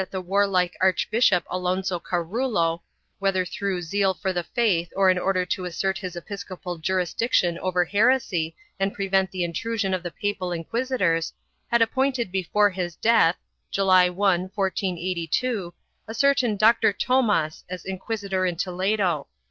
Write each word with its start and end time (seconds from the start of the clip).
IV] 0.01 0.07
CIUDAD 0.09 0.17
REAL 0.17 0.57
AND 0.57 0.73
TOLEDO 0.73 1.43
167 1.59 2.27
rillo, 2.31 2.81
whether 3.19 3.45
through 3.45 3.83
zeal 3.83 4.15
for 4.15 4.33
the 4.33 4.41
faith 4.41 4.91
or 4.95 5.11
in 5.11 5.19
order 5.19 5.45
to 5.45 5.65
assert 5.65 5.99
his 5.99 6.15
episcopal 6.15 6.79
jurisdiction 6.79 7.59
over 7.59 7.85
heresy 7.85 8.55
and 8.79 8.95
prevent 8.95 9.29
the 9.29 9.43
intrusion 9.43 9.93
of 9.93 10.01
the 10.01 10.09
papal 10.09 10.51
inquisitors, 10.51 11.33
had 11.69 11.83
appointed 11.83 12.31
before 12.31 12.71
his 12.71 12.95
death, 12.95 13.37
July 13.69 14.09
1, 14.09 14.49
1482, 14.55 15.71
a 16.07 16.13
certain 16.15 16.57
Doctor 16.57 16.91
Thomas 16.91 17.63
as 17.69 17.85
inquisitor 17.85 18.47
in 18.47 18.55
Toledo. 18.55 19.27